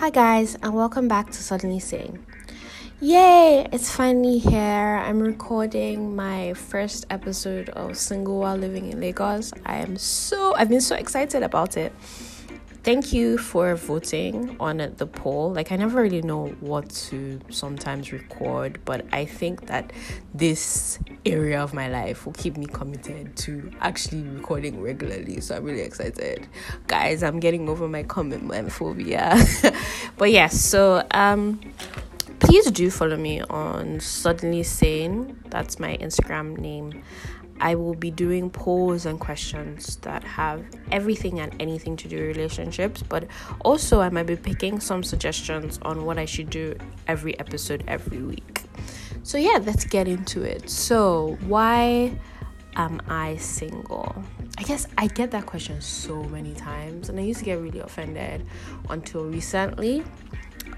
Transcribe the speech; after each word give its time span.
Hi, 0.00 0.08
guys, 0.08 0.54
and 0.62 0.72
welcome 0.72 1.08
back 1.08 1.26
to 1.26 1.42
Suddenly 1.42 1.78
Sing. 1.78 2.24
Yay, 3.02 3.68
it's 3.70 3.94
finally 3.94 4.38
here. 4.38 4.98
I'm 5.04 5.20
recording 5.20 6.16
my 6.16 6.54
first 6.54 7.04
episode 7.10 7.68
of 7.68 7.98
Single 7.98 8.38
While 8.38 8.56
Living 8.56 8.90
in 8.90 8.98
Lagos. 8.98 9.52
I 9.66 9.76
am 9.76 9.98
so, 9.98 10.54
I've 10.54 10.70
been 10.70 10.80
so 10.80 10.96
excited 10.96 11.42
about 11.42 11.76
it 11.76 11.92
thank 12.82 13.12
you 13.12 13.38
for 13.38 13.74
voting 13.74 14.56
on 14.58 14.78
the 14.96 15.06
poll. 15.06 15.52
Like, 15.52 15.72
I 15.72 15.76
never 15.76 16.02
really 16.02 16.22
know 16.22 16.48
what 16.60 16.88
to 17.10 17.40
sometimes 17.50 18.12
record, 18.12 18.80
but 18.84 19.06
I 19.12 19.24
think 19.24 19.66
that 19.66 19.92
this 20.34 20.98
area 21.26 21.62
of 21.62 21.74
my 21.74 21.88
life 21.88 22.24
will 22.26 22.32
keep 22.32 22.56
me 22.56 22.66
committed 22.66 23.36
to 23.38 23.70
actually 23.80 24.22
recording 24.22 24.80
regularly. 24.80 25.40
So 25.40 25.56
I'm 25.56 25.64
really 25.64 25.82
excited. 25.82 26.46
Guys, 26.86 27.22
I'm 27.22 27.40
getting 27.40 27.68
over 27.68 27.88
my 27.88 28.02
commitment 28.04 28.72
phobia. 28.72 29.36
but 30.16 30.30
yes, 30.30 30.32
yeah, 30.32 30.48
so 30.48 31.06
um 31.10 31.60
please 32.38 32.70
do 32.70 32.90
follow 32.90 33.16
me 33.16 33.42
on 33.42 34.00
Suddenly 34.00 34.62
Sane. 34.62 35.38
That's 35.50 35.78
my 35.78 35.96
Instagram 35.98 36.58
name. 36.58 37.02
I 37.60 37.74
will 37.74 37.94
be 37.94 38.10
doing 38.10 38.50
polls 38.50 39.06
and 39.06 39.20
questions 39.20 39.96
that 39.96 40.24
have 40.24 40.64
everything 40.90 41.40
and 41.40 41.54
anything 41.60 41.96
to 41.98 42.08
do 42.08 42.16
with 42.16 42.36
relationships, 42.36 43.02
but 43.02 43.26
also 43.60 44.00
I 44.00 44.08
might 44.08 44.26
be 44.26 44.36
picking 44.36 44.80
some 44.80 45.02
suggestions 45.02 45.78
on 45.82 46.04
what 46.04 46.18
I 46.18 46.24
should 46.24 46.50
do 46.50 46.76
every 47.06 47.38
episode 47.38 47.84
every 47.86 48.22
week. 48.22 48.62
So, 49.22 49.36
yeah, 49.36 49.58
let's 49.62 49.84
get 49.84 50.08
into 50.08 50.42
it. 50.42 50.70
So, 50.70 51.36
why 51.46 52.18
am 52.76 53.00
I 53.08 53.36
single? 53.36 54.24
I 54.56 54.62
guess 54.62 54.86
I 54.96 55.08
get 55.08 55.30
that 55.32 55.46
question 55.46 55.80
so 55.80 56.22
many 56.24 56.54
times, 56.54 57.10
and 57.10 57.20
I 57.20 57.22
used 57.22 57.40
to 57.40 57.44
get 57.44 57.60
really 57.60 57.80
offended 57.80 58.46
until 58.88 59.24
recently. 59.24 60.02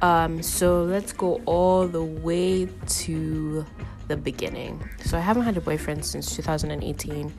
Um, 0.00 0.42
so, 0.42 0.84
let's 0.84 1.12
go 1.12 1.42
all 1.44 1.86
the 1.86 2.02
way 2.02 2.66
to 2.66 3.66
the 4.10 4.16
beginning. 4.16 4.90
So 5.04 5.16
I 5.16 5.20
haven't 5.20 5.44
had 5.44 5.56
a 5.56 5.60
boyfriend 5.60 6.04
since 6.04 6.34
2018, 6.34 7.32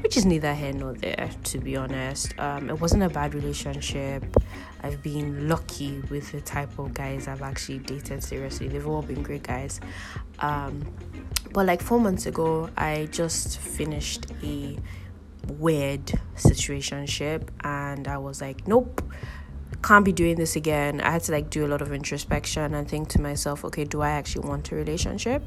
which 0.00 0.16
is 0.16 0.26
neither 0.26 0.52
here 0.54 0.72
nor 0.72 0.92
there, 0.94 1.30
to 1.44 1.58
be 1.58 1.76
honest. 1.76 2.34
Um, 2.38 2.68
it 2.68 2.80
wasn't 2.80 3.04
a 3.04 3.08
bad 3.08 3.32
relationship. 3.32 4.24
I've 4.82 5.00
been 5.04 5.48
lucky 5.48 6.00
with 6.10 6.32
the 6.32 6.40
type 6.40 6.80
of 6.80 6.92
guys 6.94 7.28
I've 7.28 7.42
actually 7.42 7.78
dated 7.78 8.24
seriously. 8.24 8.66
They've 8.66 8.86
all 8.86 9.02
been 9.02 9.22
great 9.22 9.44
guys. 9.44 9.80
Um, 10.40 10.84
but 11.52 11.64
like 11.64 11.80
four 11.80 12.00
months 12.00 12.26
ago, 12.26 12.70
I 12.76 13.08
just 13.12 13.60
finished 13.60 14.26
a 14.42 14.76
weird 15.46 16.06
situationship, 16.34 17.50
and 17.62 18.08
I 18.08 18.18
was 18.18 18.40
like, 18.40 18.66
nope 18.66 19.00
can't 19.82 20.04
be 20.04 20.12
doing 20.12 20.36
this 20.36 20.56
again. 20.56 21.00
I 21.00 21.10
had 21.10 21.22
to 21.24 21.32
like 21.32 21.50
do 21.50 21.64
a 21.66 21.68
lot 21.68 21.82
of 21.82 21.92
introspection 21.92 22.74
and 22.74 22.88
think 22.88 23.08
to 23.10 23.20
myself, 23.20 23.64
okay, 23.64 23.84
do 23.84 24.00
I 24.00 24.10
actually 24.10 24.48
want 24.48 24.70
a 24.72 24.76
relationship? 24.76 25.42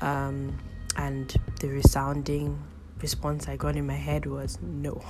Um, 0.00 0.58
and 0.96 1.34
the 1.60 1.68
resounding 1.68 2.62
response 3.02 3.48
I 3.48 3.56
got 3.56 3.76
in 3.76 3.86
my 3.86 3.94
head 3.94 4.26
was 4.26 4.58
no. 4.60 5.02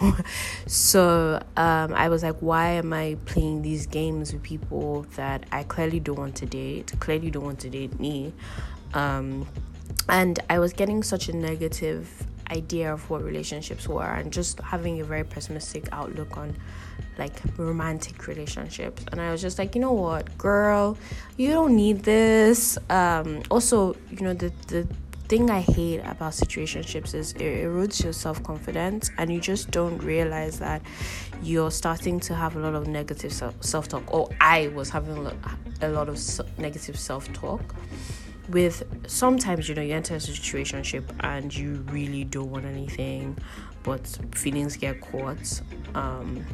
so 0.66 1.42
um, 1.56 1.94
I 1.94 2.08
was 2.08 2.22
like, 2.22 2.36
why 2.40 2.70
am 2.72 2.92
I 2.92 3.16
playing 3.24 3.62
these 3.62 3.86
games 3.86 4.32
with 4.32 4.42
people 4.42 5.06
that 5.16 5.44
I 5.50 5.64
clearly 5.64 6.00
don't 6.00 6.18
want 6.18 6.36
to 6.36 6.46
date, 6.46 6.92
clearly 7.00 7.30
don't 7.30 7.44
want 7.44 7.60
to 7.60 7.70
date 7.70 7.98
me? 7.98 8.32
Um, 8.94 9.46
and 10.08 10.38
I 10.48 10.58
was 10.58 10.72
getting 10.72 11.02
such 11.02 11.28
a 11.28 11.36
negative 11.36 12.26
idea 12.50 12.92
of 12.92 13.08
what 13.10 13.22
relationships 13.22 13.88
were 13.88 14.02
and 14.02 14.32
just 14.32 14.60
having 14.60 15.00
a 15.00 15.04
very 15.04 15.24
pessimistic 15.24 15.88
outlook 15.92 16.36
on 16.36 16.54
like 17.18 17.40
romantic 17.56 18.26
relationships 18.26 19.04
and 19.12 19.20
i 19.20 19.30
was 19.30 19.40
just 19.40 19.58
like 19.58 19.74
you 19.74 19.80
know 19.80 19.92
what 19.92 20.36
girl 20.38 20.96
you 21.36 21.50
don't 21.50 21.76
need 21.76 22.02
this 22.02 22.78
um 22.88 23.42
also 23.50 23.94
you 24.10 24.22
know 24.22 24.34
the 24.34 24.52
the 24.68 24.86
thing 25.30 25.48
I 25.48 25.60
hate 25.60 26.00
about 26.00 26.32
situationships 26.32 27.14
is 27.14 27.32
it 27.34 27.40
erodes 27.40 28.02
your 28.02 28.12
self 28.12 28.42
confidence, 28.42 29.12
and 29.16 29.32
you 29.32 29.40
just 29.40 29.70
don't 29.70 29.98
realize 29.98 30.58
that 30.58 30.82
you're 31.40 31.70
starting 31.70 32.18
to 32.20 32.34
have 32.34 32.56
a 32.56 32.58
lot 32.58 32.74
of 32.74 32.88
negative 32.88 33.32
self 33.60 33.86
talk. 33.88 34.12
Or 34.12 34.28
I 34.40 34.68
was 34.74 34.90
having 34.90 35.16
a 35.82 35.88
lot 35.88 36.08
of 36.08 36.18
negative 36.58 36.98
self 36.98 37.32
talk. 37.32 37.62
With 38.50 38.82
sometimes, 39.06 39.68
you 39.68 39.74
know, 39.74 39.82
you 39.82 39.94
enter 39.94 40.14
a 40.14 40.18
situationship 40.18 41.04
and 41.20 41.56
you 41.56 41.84
really 41.90 42.24
don't 42.24 42.50
want 42.50 42.64
anything, 42.64 43.38
but 43.82 44.06
feelings 44.32 44.76
get 44.76 45.00
caught. 45.00 45.62
Um, 45.94 46.44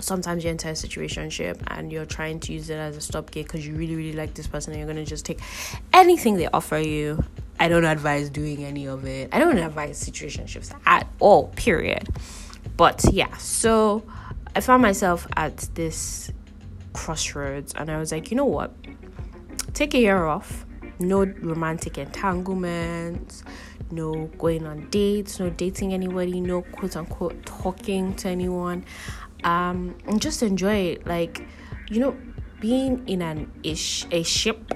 sometimes 0.00 0.44
you 0.44 0.50
enter 0.50 0.70
a 0.70 0.72
situationship 0.72 1.62
and 1.68 1.90
you're 1.90 2.04
trying 2.06 2.40
to 2.40 2.52
use 2.52 2.68
it 2.68 2.76
as 2.76 2.96
a 2.96 3.00
stopgate 3.00 3.46
because 3.46 3.66
you 3.66 3.74
really 3.74 3.96
really 3.96 4.12
like 4.12 4.34
this 4.34 4.46
person 4.46 4.72
and 4.72 4.80
you're 4.80 4.92
going 4.92 5.02
to 5.02 5.08
just 5.08 5.24
take 5.24 5.40
anything 5.92 6.36
they 6.36 6.48
offer 6.48 6.78
you. 6.78 7.22
I 7.58 7.68
don't 7.68 7.84
advise 7.84 8.28
doing 8.28 8.64
any 8.64 8.86
of 8.86 9.06
it. 9.06 9.30
I 9.32 9.38
don't 9.38 9.56
advise 9.56 9.98
situationships 10.04 10.74
at 10.84 11.06
all 11.18 11.48
period. 11.48 12.08
But 12.76 13.04
yeah 13.10 13.34
so 13.38 14.02
i 14.54 14.60
found 14.60 14.82
myself 14.82 15.26
at 15.36 15.56
this 15.74 16.30
crossroads 16.92 17.72
and 17.74 17.90
i 17.90 17.98
was 17.98 18.12
like 18.12 18.30
you 18.30 18.36
know 18.36 18.44
what? 18.44 18.74
Take 19.72 19.94
a 19.94 19.98
year 19.98 20.24
off 20.24 20.65
no 20.98 21.24
romantic 21.24 21.98
entanglements 21.98 23.44
no 23.90 24.26
going 24.38 24.66
on 24.66 24.88
dates 24.90 25.38
no 25.38 25.50
dating 25.50 25.92
anybody 25.92 26.40
no 26.40 26.62
quote 26.62 26.96
unquote 26.96 27.44
talking 27.44 28.14
to 28.14 28.28
anyone 28.28 28.84
um, 29.46 29.96
and 30.06 30.20
just 30.20 30.42
enjoy 30.42 30.74
it. 30.74 31.06
Like, 31.06 31.46
you 31.88 32.00
know, 32.00 32.16
being 32.60 33.08
in 33.08 33.22
an 33.22 33.50
ish 33.62 34.06
a 34.10 34.22
ship 34.22 34.74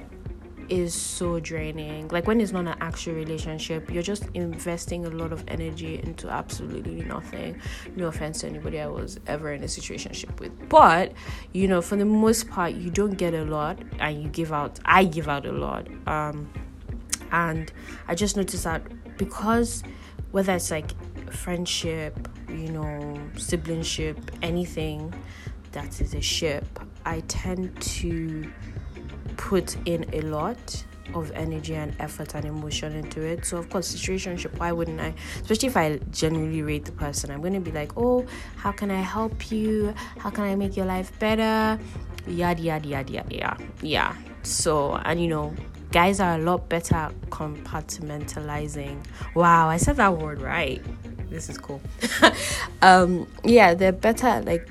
is 0.70 0.94
so 0.94 1.40
draining. 1.40 2.08
Like 2.08 2.26
when 2.26 2.40
it's 2.40 2.52
not 2.52 2.66
an 2.66 2.76
actual 2.80 3.14
relationship, 3.14 3.90
you're 3.90 4.02
just 4.02 4.24
investing 4.34 5.04
a 5.04 5.10
lot 5.10 5.32
of 5.32 5.44
energy 5.48 6.00
into 6.02 6.28
absolutely 6.28 7.02
nothing. 7.02 7.60
No 7.96 8.06
offense 8.06 8.40
to 8.40 8.46
anybody 8.46 8.80
I 8.80 8.86
was 8.86 9.18
ever 9.26 9.52
in 9.52 9.62
a 9.62 9.66
situationship 9.66 10.38
with. 10.38 10.68
But, 10.68 11.12
you 11.52 11.66
know, 11.66 11.82
for 11.82 11.96
the 11.96 12.04
most 12.04 12.48
part 12.48 12.74
you 12.74 12.90
don't 12.90 13.14
get 13.14 13.34
a 13.34 13.44
lot 13.44 13.78
and 13.98 14.22
you 14.22 14.28
give 14.28 14.52
out 14.52 14.78
I 14.84 15.04
give 15.04 15.28
out 15.28 15.44
a 15.44 15.52
lot. 15.52 15.88
Um 16.06 16.50
and 17.32 17.72
I 18.08 18.14
just 18.14 18.36
noticed 18.36 18.64
that 18.64 18.82
because 19.18 19.82
whether 20.30 20.54
it's 20.54 20.70
like 20.70 20.90
friendship, 21.32 22.28
you 22.48 22.70
know, 22.70 23.20
siblingship, 23.34 24.16
anything 24.42 25.12
that 25.72 26.00
is 26.00 26.14
a 26.14 26.20
ship, 26.20 26.64
I 27.04 27.20
tend 27.20 27.80
to 27.80 28.50
put 29.50 29.76
in 29.84 30.06
a 30.12 30.20
lot 30.20 30.84
of 31.12 31.32
energy 31.32 31.74
and 31.74 31.92
effort 31.98 32.36
and 32.36 32.44
emotion 32.44 32.94
into 32.94 33.20
it. 33.20 33.44
So 33.44 33.56
of 33.56 33.68
course, 33.68 33.92
situationship, 33.92 34.56
why 34.60 34.70
wouldn't 34.70 35.00
I? 35.00 35.12
Especially 35.40 35.66
if 35.66 35.76
I 35.76 35.98
genuinely 36.12 36.62
rate 36.62 36.84
the 36.84 36.92
person, 36.92 37.32
I'm 37.32 37.42
gonna 37.42 37.58
be 37.58 37.72
like, 37.72 37.96
oh, 37.96 38.24
how 38.54 38.70
can 38.70 38.92
I 38.92 39.00
help 39.00 39.50
you? 39.50 39.92
How 40.18 40.30
can 40.30 40.44
I 40.44 40.54
make 40.54 40.76
your 40.76 40.86
life 40.86 41.10
better? 41.18 41.82
Yada 42.28 42.62
yada 42.62 42.88
yada 42.88 43.12
yada 43.12 43.34
yeah. 43.34 43.56
Yeah. 43.82 44.14
So 44.44 44.94
and 45.04 45.20
you 45.20 45.26
know, 45.26 45.52
guys 45.90 46.20
are 46.20 46.36
a 46.36 46.38
lot 46.38 46.68
better 46.68 47.10
compartmentalizing. 47.30 49.04
Wow, 49.34 49.68
I 49.68 49.78
said 49.78 49.96
that 49.96 50.16
word 50.16 50.40
right 50.40 50.80
this 51.28 51.48
is 51.48 51.58
cool. 51.58 51.80
um, 52.82 53.26
yeah, 53.44 53.72
they're 53.74 53.92
better 53.92 54.26
at 54.26 54.44
like, 54.44 54.68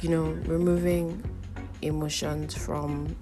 you 0.00 0.08
know, 0.08 0.24
removing 0.46 1.22
emotions 1.82 2.54
from 2.54 3.14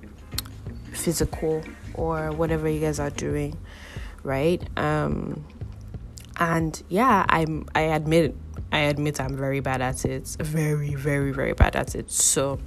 physical 0.97 1.63
or 1.95 2.33
whatever 2.33 2.69
you 2.69 2.81
guys 2.81 2.99
are 2.99 3.11
doing, 3.11 3.57
right? 4.23 4.63
Um, 4.79 5.45
and 6.39 6.83
yeah, 6.89 7.25
I'm. 7.29 7.67
I 7.75 7.83
admit. 7.83 8.37
I 8.73 8.81
admit 8.81 9.21
I'm 9.21 9.37
very 9.37 9.61
bad 9.61 9.81
at 9.81 10.05
it. 10.05 10.37
Very, 10.41 10.95
very, 10.95 11.31
very 11.33 11.53
bad 11.53 11.77
at 11.77 11.95
it. 11.95 12.11
So 12.11 12.59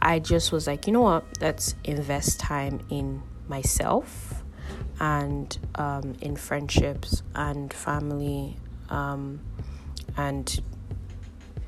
I 0.00 0.18
just 0.18 0.52
was 0.52 0.66
like, 0.66 0.86
you 0.86 0.92
know 0.92 1.00
what? 1.00 1.24
Let's 1.40 1.74
invest 1.84 2.38
time 2.38 2.80
in 2.90 3.22
myself 3.48 4.44
and 5.00 5.58
um, 5.76 6.14
in 6.20 6.36
friendships 6.36 7.22
and 7.34 7.72
family 7.72 8.56
um, 8.88 9.40
and 10.16 10.60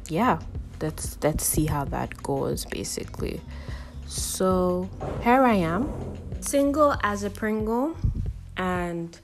yeah 0.09 0.39
let's 0.81 1.19
let's 1.23 1.45
see 1.45 1.67
how 1.67 1.85
that 1.85 2.23
goes 2.23 2.65
basically 2.65 3.41
so 4.09 4.89
here 5.23 5.43
i 5.43 5.55
am 5.55 5.87
single 6.41 6.97
as 7.03 7.25
a 7.25 7.31
pringle 7.31 7.95
and 8.57 9.21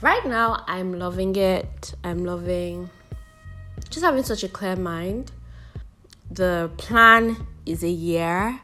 right 0.00 0.26
now 0.26 0.64
i'm 0.66 0.98
loving 0.98 1.36
it 1.36 1.94
i'm 2.02 2.24
loving 2.24 2.88
just 3.90 4.04
having 4.04 4.22
such 4.22 4.42
a 4.42 4.48
clear 4.48 4.74
mind 4.74 5.30
the 6.30 6.70
plan 6.78 7.36
is 7.66 7.84
a 7.84 7.90
year 7.90 8.58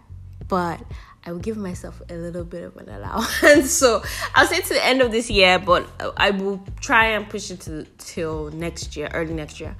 but 0.48 0.80
I 1.26 1.32
will 1.32 1.40
give 1.40 1.58
myself 1.58 2.00
a 2.08 2.14
little 2.14 2.44
bit 2.44 2.64
of 2.64 2.76
an 2.78 2.88
allowance. 2.88 3.70
so 3.78 4.02
I'll 4.34 4.46
say 4.46 4.62
to 4.62 4.68
the 4.68 4.82
end 4.82 5.02
of 5.02 5.12
this 5.12 5.28
year, 5.28 5.58
but 5.58 5.86
I 6.16 6.30
will 6.30 6.64
try 6.80 7.08
and 7.08 7.28
push 7.28 7.50
it 7.50 7.60
to 7.62 7.84
till 7.98 8.50
next 8.52 8.96
year, 8.96 9.10
early 9.12 9.34
next 9.34 9.60
year. 9.60 9.76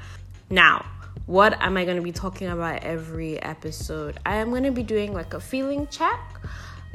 Now, 0.50 0.84
what 1.26 1.60
am 1.60 1.76
I 1.76 1.84
going 1.84 1.98
to 1.98 2.02
be 2.02 2.12
talking 2.12 2.48
about 2.48 2.82
every 2.82 3.40
episode? 3.42 4.18
I 4.24 4.36
am 4.36 4.48
going 4.50 4.62
to 4.62 4.72
be 4.72 4.82
doing 4.82 5.12
like 5.12 5.34
a 5.34 5.40
feeling 5.40 5.86
check 5.88 6.40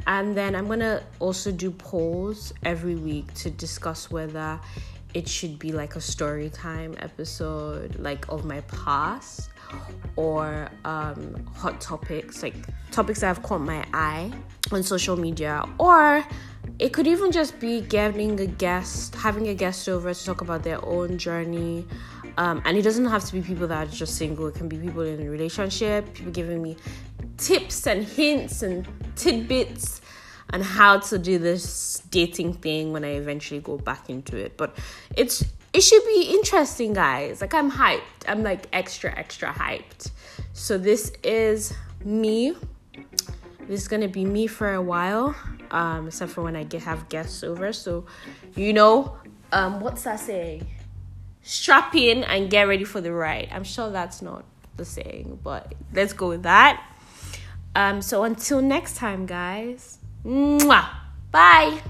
and 0.07 0.35
then 0.35 0.55
I'm 0.55 0.67
going 0.67 0.79
to 0.79 1.03
also 1.19 1.51
do 1.51 1.71
polls 1.71 2.53
every 2.63 2.95
week 2.95 3.33
to 3.35 3.49
discuss 3.49 4.09
whether 4.09 4.59
it 5.13 5.27
should 5.27 5.59
be 5.59 5.71
like 5.71 5.95
a 5.95 6.01
story 6.01 6.49
time 6.49 6.95
episode 6.99 7.95
like 7.99 8.27
of 8.29 8.45
my 8.45 8.61
past 8.61 9.49
or 10.15 10.69
um, 10.85 11.45
hot 11.55 11.79
topics 11.79 12.41
like 12.41 12.55
topics 12.91 13.21
that 13.21 13.27
have 13.27 13.43
caught 13.43 13.61
my 13.61 13.85
eye 13.93 14.31
on 14.71 14.81
social 14.83 15.15
media 15.15 15.63
or 15.77 16.25
it 16.79 16.91
could 16.93 17.05
even 17.05 17.31
just 17.31 17.59
be 17.59 17.81
getting 17.81 18.39
a 18.39 18.47
guest 18.47 19.13
having 19.15 19.47
a 19.47 19.53
guest 19.53 19.87
over 19.87 20.13
to 20.13 20.25
talk 20.25 20.41
about 20.41 20.63
their 20.63 20.83
own 20.85 21.17
journey 21.17 21.85
um, 22.37 22.61
and 22.65 22.77
it 22.77 22.81
doesn't 22.81 23.05
have 23.05 23.23
to 23.25 23.33
be 23.33 23.41
people 23.41 23.67
that 23.67 23.87
are 23.87 23.91
just 23.91 24.17
single, 24.17 24.47
it 24.47 24.55
can 24.55 24.67
be 24.67 24.77
people 24.77 25.01
in 25.01 25.25
a 25.25 25.29
relationship, 25.29 26.13
people 26.13 26.31
giving 26.31 26.61
me 26.61 26.77
tips 27.37 27.87
and 27.87 28.03
hints 28.03 28.63
and 28.63 28.87
tidbits 29.15 30.01
on 30.51 30.61
how 30.61 30.99
to 30.99 31.17
do 31.17 31.37
this 31.37 32.01
dating 32.09 32.53
thing 32.53 32.93
when 32.93 33.03
I 33.03 33.15
eventually 33.15 33.59
go 33.59 33.77
back 33.77 34.09
into 34.09 34.37
it. 34.37 34.57
But 34.57 34.77
it's 35.15 35.43
it 35.73 35.81
should 35.81 36.05
be 36.05 36.35
interesting, 36.35 36.93
guys. 36.93 37.41
Like 37.41 37.53
I'm 37.53 37.71
hyped. 37.71 38.01
I'm 38.27 38.43
like 38.43 38.67
extra, 38.71 39.11
extra 39.17 39.51
hyped. 39.51 40.11
So 40.53 40.77
this 40.77 41.11
is 41.23 41.73
me. 42.05 42.55
This 43.67 43.81
is 43.81 43.87
gonna 43.87 44.07
be 44.07 44.25
me 44.25 44.45
for 44.47 44.73
a 44.73 44.81
while. 44.81 45.35
Um, 45.71 46.07
except 46.07 46.31
for 46.31 46.43
when 46.43 46.55
I 46.55 46.63
get 46.63 46.83
have 46.83 47.09
guests 47.09 47.43
over. 47.43 47.73
So 47.73 48.05
you 48.55 48.73
know, 48.73 49.17
um, 49.51 49.81
what's 49.81 50.03
that 50.03 50.19
saying? 50.19 50.67
Strap 51.43 51.93
in 51.95 52.23
and 52.23 52.49
get 52.49 52.63
ready 52.63 52.83
for 52.83 53.01
the 53.01 53.13
ride. 53.13 53.49
I'm 53.51 53.63
sure 53.63 53.91
that's 53.91 54.21
not 54.21 54.45
the 54.75 54.85
saying, 54.85 55.39
but 55.43 55.73
let's 55.93 56.13
go 56.13 56.29
with 56.29 56.43
that. 56.43 56.83
Um, 57.75 58.01
so 58.01 58.23
until 58.23 58.61
next 58.61 58.95
time, 58.97 59.25
guys. 59.25 59.99
Mwah. 60.25 60.89
Bye. 61.31 61.81